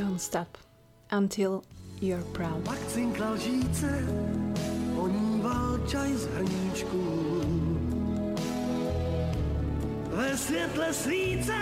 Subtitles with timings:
[0.00, 0.56] Don't stop
[1.10, 1.62] until
[2.00, 2.64] you're proud.
[2.64, 4.08] Pak cinkla lžíce,
[4.96, 7.00] oníval čaj z hrníčku.
[10.08, 11.54] Ve světle svíce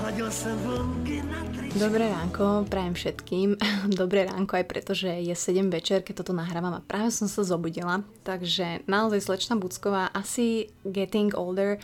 [0.00, 1.42] hladil jsem vlnky na.
[1.72, 3.56] Dobré ránko, prajem všetkým.
[4.02, 7.48] Dobré ránko aj preto, že je 7 večer, keď toto nahrávam a práve som sa
[7.48, 8.04] zobudila.
[8.28, 11.80] Takže naozaj slečna Bucková asi getting older,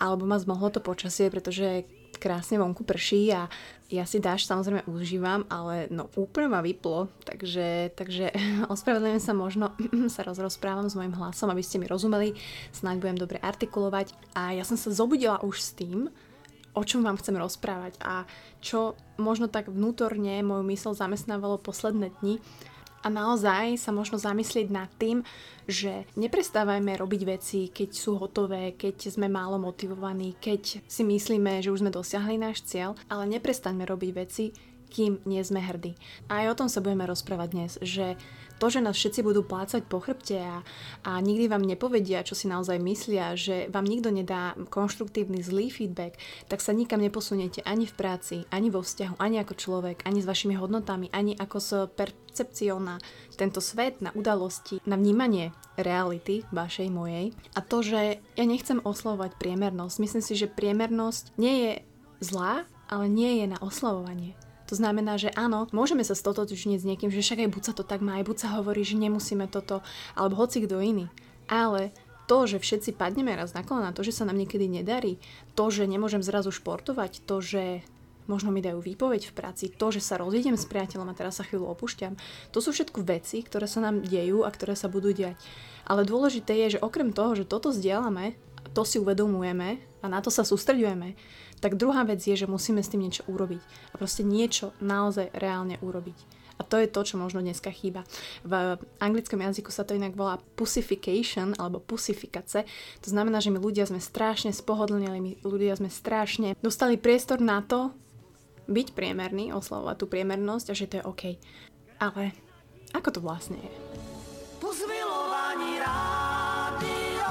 [0.00, 1.84] alebo ma zmohlo to počasie, pretože
[2.18, 3.48] krásne vonku prší a
[3.86, 8.34] ja si dáš samozrejme užívam, ale no úplne ma vyplo, takže, takže
[8.74, 9.70] ospravedlňujem sa možno,
[10.14, 12.34] sa rozprávam s mojim hlasom, aby ste mi rozumeli,
[12.74, 14.12] snáď budem dobre artikulovať.
[14.34, 16.10] A ja som sa zobudila už s tým,
[16.76, 18.28] o čom vám chcem rozprávať a
[18.60, 22.44] čo možno tak vnútorne moju mysl zamestnávalo posledné dni
[23.06, 25.22] a naozaj sa možno zamyslieť nad tým,
[25.70, 31.70] že neprestávajme robiť veci, keď sú hotové, keď sme málo motivovaní, keď si myslíme, že
[31.70, 34.50] už sme dosiahli náš cieľ, ale neprestaňme robiť veci,
[34.90, 35.94] kým nie sme hrdí.
[36.26, 38.18] A aj o tom sa budeme rozprávať dnes, že
[38.56, 40.64] to, že nás všetci budú plácať po chrbte a,
[41.04, 46.16] a nikdy vám nepovedia, čo si naozaj myslia, že vám nikto nedá konštruktívny zlý feedback,
[46.48, 50.28] tak sa nikam neposuniete ani v práci, ani vo vzťahu, ani ako človek, ani s
[50.28, 52.96] vašimi hodnotami, ani ako s percepciou na
[53.36, 57.36] tento svet, na udalosti, na vnímanie reality vašej mojej.
[57.52, 59.96] A to, že ja nechcem oslovovať priemernosť.
[60.00, 61.72] Myslím si, že priemernosť nie je
[62.24, 64.38] zlá, ale nie je na oslavovanie.
[64.66, 67.86] To znamená, že áno, môžeme sa stotočniť s niekým, že však aj buď sa to
[67.86, 69.86] tak má, aj buď sa hovorí, že nemusíme toto,
[70.18, 71.06] alebo hoci kto iný.
[71.46, 71.94] Ale
[72.26, 75.22] to, že všetci padneme raz na kolena, to, že sa nám niekedy nedarí,
[75.54, 77.86] to, že nemôžem zrazu športovať, to, že
[78.26, 81.46] možno mi dajú výpoveď v práci, to, že sa rozídem s priateľom a teraz sa
[81.46, 82.18] chvíľu opúšťam,
[82.50, 85.38] to sú všetko veci, ktoré sa nám dejú a ktoré sa budú diať.
[85.86, 88.34] Ale dôležité je, že okrem toho, že toto zdieľame,
[88.74, 91.14] to si uvedomujeme a na to sa sústredujeme,
[91.60, 93.62] tak druhá vec je, že musíme s tým niečo urobiť.
[93.92, 96.36] A proste niečo naozaj reálne urobiť.
[96.56, 98.08] A to je to, čo možno dneska chýba.
[98.40, 102.64] V anglickom jazyku sa to inak volá pussification alebo pusifikace.
[103.04, 107.60] To znamená, že my ľudia sme strašne spohodlnili, my ľudia sme strašne dostali priestor na
[107.60, 107.92] to
[108.66, 111.24] byť priemerný, oslavovať tú priemernosť a že to je OK.
[112.00, 112.32] Ale
[112.96, 113.72] ako to vlastne je?
[114.58, 117.30] Po zmilování rádio,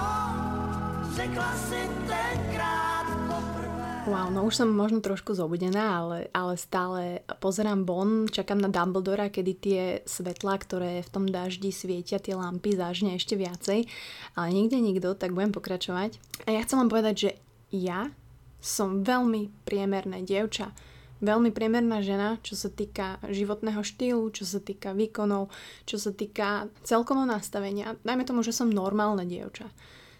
[1.17, 2.04] řekla si.
[4.15, 9.27] Wow, no už som možno trošku zobudená, ale, ale stále pozerám von, čakám na Dumbledora,
[9.27, 13.83] kedy tie svetlá, ktoré v tom daždi svietia, tie lampy zážne ešte viacej,
[14.39, 16.15] ale nikde nikto, tak budem pokračovať.
[16.47, 17.29] A ja chcem vám povedať, že
[17.75, 18.07] ja
[18.63, 20.71] som veľmi priemerné dievča,
[21.19, 25.51] veľmi priemerná žena, čo sa týka životného štýlu, čo sa týka výkonov,
[25.83, 27.99] čo sa týka celkovo nastavenia.
[28.07, 29.67] Dajme tomu, že som normálna dievča.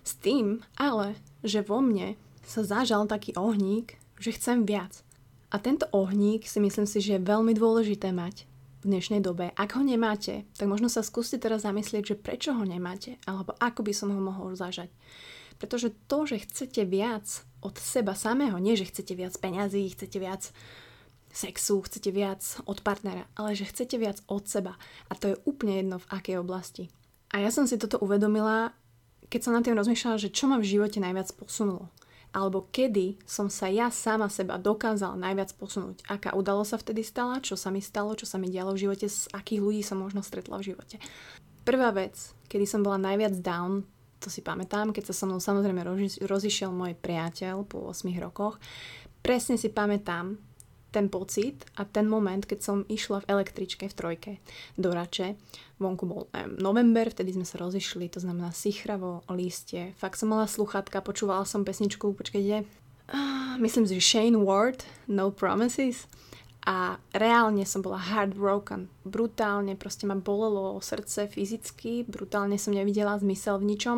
[0.03, 1.15] S tým ale,
[1.47, 5.01] že vo mne sa zažal taký ohník, že chcem viac.
[5.49, 8.45] A tento ohník si myslím si, že je veľmi dôležité mať
[8.85, 9.49] v dnešnej dobe.
[9.57, 13.81] Ak ho nemáte, tak možno sa skúste teraz zamyslieť, že prečo ho nemáte, alebo ako
[13.81, 14.93] by som ho mohol zažať.
[15.57, 17.25] Pretože to, že chcete viac
[17.65, 20.51] od seba samého, nie že chcete viac peňazí, chcete viac
[21.31, 24.75] sexu, chcete viac od partnera, ale že chcete viac od seba.
[25.07, 26.91] A to je úplne jedno v akej oblasti.
[27.31, 28.75] A ja som si toto uvedomila,
[29.31, 31.91] keď som na tým rozmýšľala, že čo ma v živote najviac posunulo
[32.35, 36.03] alebo kedy som sa ja sama seba dokázala najviac posunúť.
[36.11, 39.07] Aká udalo sa vtedy stala, čo sa mi stalo, čo sa mi dialo v živote,
[39.07, 40.99] s akých ľudí som možno stretla v živote.
[41.63, 43.87] Prvá vec, kedy som bola najviac down,
[44.19, 45.79] to si pamätám, keď sa so mnou samozrejme
[46.27, 48.59] rozišiel môj priateľ po 8 rokoch.
[49.23, 50.35] Presne si pamätám,
[50.95, 54.31] ten pocit a ten moment, keď som išla v električke v trojke
[54.79, 55.35] do Rače.
[55.75, 59.91] Vonku bol neviem, november, vtedy sme sa rozišli, to znamená sichravo, lístie.
[59.99, 66.07] Fakt som mala sluchatka, počúvala som pesničku, počkajte, uh, myslím že Shane Ward, No Promises.
[66.65, 68.89] A reálne som bola heartbroken.
[69.05, 73.97] Brutálne, proste ma bolelo srdce fyzicky, brutálne som nevidela zmysel v ničom.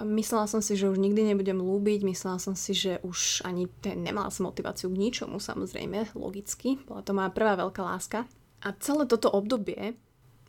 [0.00, 4.00] Myslela som si, že už nikdy nebudem lúbiť, myslela som si, že už ani ten,
[4.00, 6.80] nemala som motiváciu k ničomu, samozrejme, logicky.
[6.88, 8.24] Bola to moja prvá veľká láska.
[8.64, 9.92] A celé toto obdobie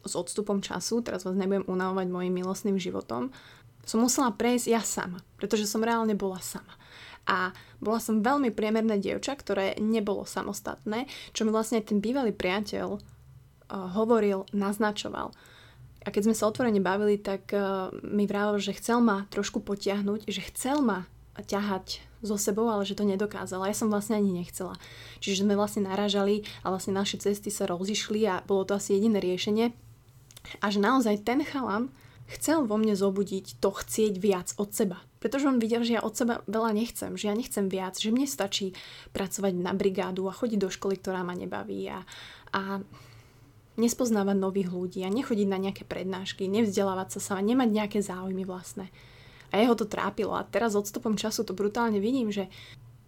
[0.04, 3.36] s odstupom času, teraz vás nebudem unavovať mojim milostným životom,
[3.84, 6.80] som musela prejsť ja sama, pretože som reálne bola sama.
[7.28, 12.88] A bola som veľmi priemerné dievča, ktoré nebolo samostatné, čo mi vlastne ten bývalý priateľ
[12.96, 13.00] uh,
[13.96, 15.36] hovoril, naznačoval
[16.04, 20.28] a keď sme sa otvorene bavili, tak uh, mi vravel, že chcel ma trošku potiahnuť,
[20.28, 21.08] že chcel ma
[21.40, 23.68] ťahať so sebou, ale že to nedokázala.
[23.68, 24.80] Ja som vlastne ani nechcela.
[25.20, 29.20] Čiže sme vlastne naražali a vlastne naše cesty sa rozišli a bolo to asi jediné
[29.20, 29.76] riešenie.
[30.64, 31.92] A že naozaj ten chalan
[32.32, 35.04] chcel vo mne zobudiť to chcieť viac od seba.
[35.20, 38.28] Pretože on videl, že ja od seba veľa nechcem, že ja nechcem viac, že mne
[38.28, 38.76] stačí
[39.12, 42.04] pracovať na brigádu a chodiť do školy, ktorá ma nebaví a,
[42.56, 42.84] a
[43.76, 48.94] nespoznávať nových ľudí a nechodiť na nejaké prednášky, nevzdelávať sa sama, nemať nejaké záujmy vlastné.
[49.54, 52.50] A jeho to trápilo a teraz odstupom času to brutálne vidím, že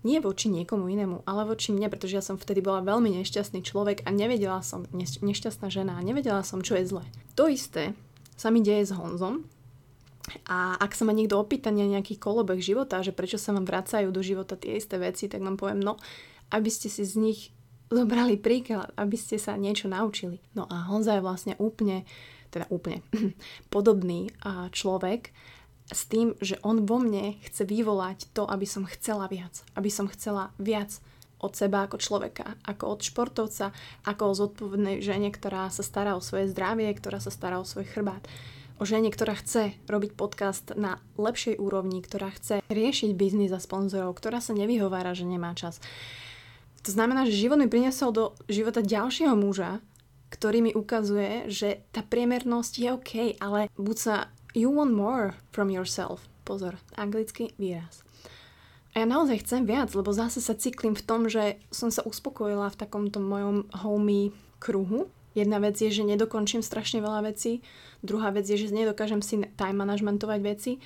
[0.05, 4.05] nie voči niekomu inému, ale voči mne, pretože ja som vtedy bola veľmi nešťastný človek
[4.05, 7.03] a nevedela som, nešťastná žena a nevedela som, čo je zle.
[7.33, 7.97] To isté
[8.37, 9.49] sa mi deje s Honzom
[10.45, 14.13] a ak sa ma niekto opýta na nejaký kolobek života, že prečo sa vám vracajú
[14.13, 15.97] do života tie isté veci, tak vám poviem, no,
[16.53, 17.39] aby ste si z nich
[17.89, 20.41] zobrali príklad, aby ste sa niečo naučili.
[20.57, 22.03] No a Honza je vlastne úplne,
[22.49, 23.05] teda úplne
[23.73, 24.33] podobný
[24.73, 25.29] človek
[25.85, 29.61] s tým, že on vo mne chce vyvolať to, aby som chcela viac.
[29.77, 30.97] Aby som chcela viac
[31.37, 33.69] od seba ako človeka, ako od športovca,
[34.07, 37.85] ako o zodpovednej žene, ktorá sa stará o svoje zdravie, ktorá sa stará o svoj
[37.85, 38.25] chrbát.
[38.75, 44.17] O žene, ktorá chce robiť podcast na lepšej úrovni, ktorá chce riešiť biznis a sponzorov,
[44.17, 45.79] ktorá sa nevyhovára, že nemá čas.
[46.85, 49.81] To znamená, že život mi priniesol do života ďalšieho muža,
[50.29, 54.15] ktorý mi ukazuje, že tá priemernosť je OK, ale buď sa
[54.55, 56.23] You want more from yourself.
[56.45, 58.05] Pozor, anglický výraz.
[58.95, 62.71] A ja naozaj chcem viac, lebo zase sa cyklím v tom, že som sa uspokojila
[62.71, 64.31] v takomto mojom homey
[64.61, 65.11] kruhu.
[65.35, 67.59] Jedna vec je, že nedokončím strašne veľa vecí,
[67.99, 70.79] druhá vec je, že nedokážem si time managementovať veci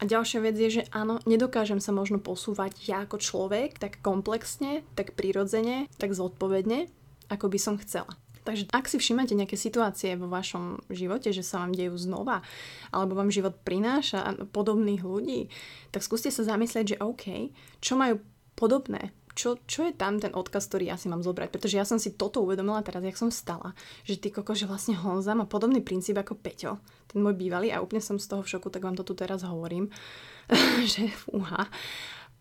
[0.00, 4.80] a ďalšia vec je, že áno, nedokážem sa možno posúvať ja ako človek tak komplexne,
[4.96, 6.88] tak prirodzene, tak zodpovedne,
[7.28, 8.16] ako by som chcela.
[8.40, 12.40] Takže ak si všimate nejaké situácie vo vašom živote, že sa vám dejú znova,
[12.88, 15.52] alebo vám život prináša podobných ľudí,
[15.92, 17.52] tak skúste sa zamyslieť, že OK,
[17.84, 18.24] čo majú
[18.56, 21.48] podobné, čo, čo je tam ten odkaz, ktorý ja si mám zobrať.
[21.54, 23.72] Pretože ja som si toto uvedomila teraz, jak som stala.
[24.04, 27.82] Že ty koko, že vlastne Honza má podobný princíp ako Peťo, ten môj bývalý a
[27.82, 29.90] úplne som z toho v šoku, tak vám to tu teraz hovorím.
[30.92, 31.70] že fúha.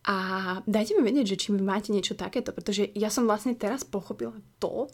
[0.07, 0.15] A
[0.65, 4.33] dajte mi vedieť, že či vy máte niečo takéto, pretože ja som vlastne teraz pochopila
[4.57, 4.89] to,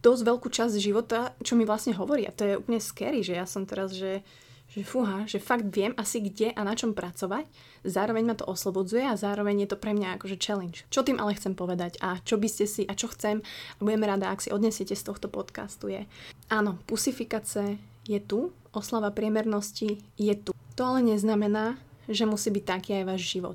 [0.00, 2.24] dosť veľkú časť života, čo mi vlastne hovorí.
[2.24, 4.24] A to je úplne scary, že ja som teraz, že,
[4.74, 7.46] že fúha, že fakt viem asi kde a na čom pracovať.
[7.86, 10.82] Zároveň ma to oslobodzuje a zároveň je to pre mňa akože challenge.
[10.90, 13.38] Čo tým ale chcem povedať a čo by ste si a čo chcem
[13.78, 16.02] a budeme rada, ak si odnesiete z tohto podcastu je.
[16.50, 20.50] Áno, pusifikace je tu, oslava priemernosti je tu.
[20.74, 21.78] To ale neznamená,
[22.10, 23.54] že musí byť taký aj váš život.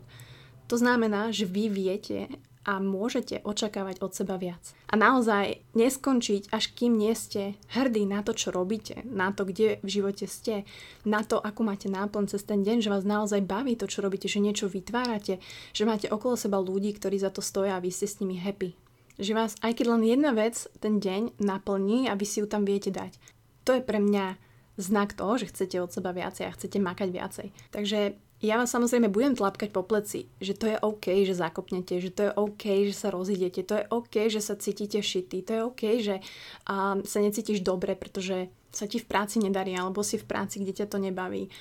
[0.72, 2.31] To znamená, že vy viete
[2.69, 4.62] a môžete očakávať od seba viac.
[4.86, 9.81] A naozaj neskončiť, až kým nie ste hrdí na to, čo robíte, na to, kde
[9.81, 10.69] v živote ste,
[11.01, 14.30] na to, akú máte náplň cez ten deň, že vás naozaj baví to, čo robíte,
[14.30, 15.42] že niečo vytvárate,
[15.74, 18.77] že máte okolo seba ľudí, ktorí za to stoja a vy ste s nimi happy.
[19.18, 22.69] Že vás, aj keď len jedna vec ten deň naplní a vy si ju tam
[22.69, 23.18] viete dať.
[23.65, 24.38] To je pre mňa
[24.77, 27.48] znak toho, že chcete od seba viacej a chcete makať viacej.
[27.74, 32.07] Takže ja vás samozrejme budem tlapkať po pleci, že to je OK, že zakopnete, že
[32.07, 35.62] to je OK, že sa rozidete, to je OK, že sa cítite šitý, to je
[35.68, 40.24] OK, že uh, sa necítiš dobre, pretože sa ti v práci nedarí, alebo si v
[40.24, 41.51] práci, kde ťa to nebaví.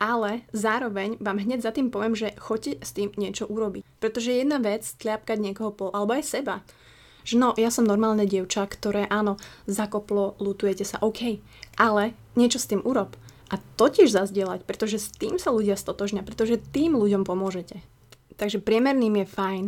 [0.00, 3.84] Ale zároveň vám hneď za tým poviem, že choďte s tým niečo urobiť.
[4.00, 6.64] Pretože jedna vec tliapkať niekoho po, alebo aj seba.
[7.26, 9.36] Že no, ja som normálne dievča, ktoré áno,
[9.68, 11.42] zakoplo, lutujete sa, OK,
[11.76, 13.12] ale niečo s tým urob
[13.50, 17.82] a to tiež zazdieľať, pretože s tým sa ľudia stotožňa, pretože tým ľuďom pomôžete.
[18.38, 19.64] Takže priemerným je fajn,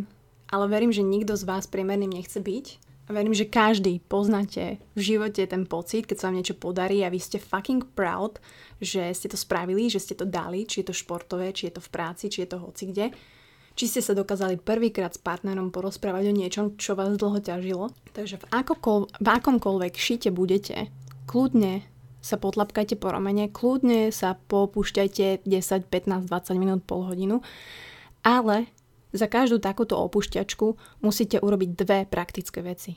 [0.49, 2.67] ale verím, že nikto z vás priemerným nechce byť.
[3.11, 7.11] A verím, že každý poznáte v živote ten pocit, keď sa vám niečo podarí a
[7.11, 8.39] vy ste fucking proud,
[8.79, 11.83] že ste to spravili, že ste to dali, či je to športové, či je to
[11.83, 13.11] v práci, či je to hoci kde.
[13.75, 17.91] Či ste sa dokázali prvýkrát s partnerom porozprávať o niečom, čo vás dlho ťažilo.
[18.15, 20.93] Takže v, akokol, v akomkoľvek šite budete,
[21.27, 21.83] kľudne
[22.23, 27.43] sa potlapkajte po ramene, kľudne sa popúšťajte 10, 15, 20 minút, pol hodinu,
[28.23, 28.71] ale
[29.13, 32.97] za každú takúto opúšťačku musíte urobiť dve praktické veci.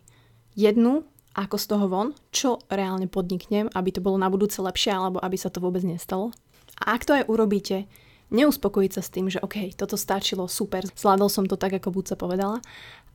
[0.56, 1.04] Jednu,
[1.36, 5.36] ako z toho von, čo reálne podniknem, aby to bolo na budúce lepšie, alebo aby
[5.36, 6.32] sa to vôbec nestalo.
[6.80, 7.92] A ak to aj urobíte,
[8.32, 12.16] neuspokojiť sa s tým, že OK, toto stačilo, super, zvládol som to tak, ako Buca
[12.16, 12.64] povedala,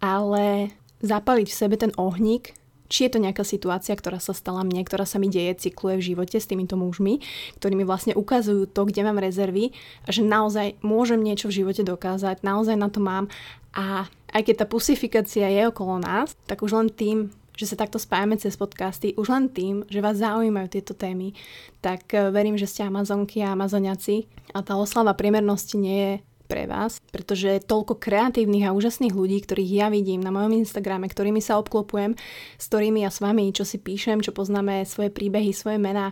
[0.05, 2.53] ale zapaliť v sebe ten ohník,
[2.91, 6.07] či je to nejaká situácia, ktorá sa stala mne, ktorá sa mi deje, cykluje v
[6.13, 7.23] živote s týmito mužmi,
[7.63, 9.71] ktorí mi vlastne ukazujú to, kde mám rezervy
[10.05, 13.31] a že naozaj môžem niečo v živote dokázať, naozaj na to mám.
[13.71, 18.01] A aj keď tá pusifikácia je okolo nás, tak už len tým, že sa takto
[18.01, 21.37] spájame cez podcasty, už len tým, že vás zaujímajú tieto témy,
[21.85, 26.13] tak eh, verím, že ste Amazonky a Amazoniaci a tá oslava priemernosti nie je
[26.51, 31.39] pre vás, pretože toľko kreatívnych a úžasných ľudí, ktorých ja vidím na mojom Instagrame, ktorými
[31.39, 32.19] sa obklopujem,
[32.59, 36.11] s ktorými ja s vami, čo si píšem, čo poznáme svoje príbehy, svoje mená,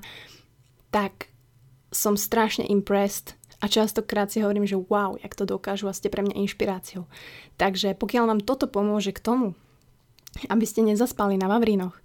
[0.94, 1.34] tak
[1.90, 6.22] som strašne impressed A častokrát si hovorím, že wow, jak to dokážu a ste pre
[6.22, 7.10] mňa inšpiráciou.
[7.58, 9.58] Takže pokiaľ vám toto pomôže k tomu,
[10.46, 11.98] aby ste nezaspali na Vavrinoch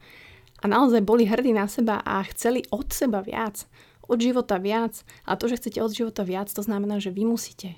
[0.57, 3.69] a naozaj boli hrdí na seba a chceli od seba viac,
[4.09, 7.77] od života viac a to, že chcete od života viac, to znamená, že vy musíte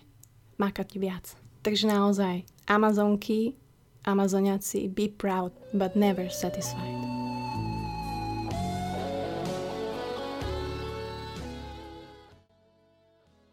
[0.58, 1.26] makať viac.
[1.62, 3.54] Takže naozaj, Amazonky,
[4.06, 7.05] Amazoniaci, be proud, but never satisfied.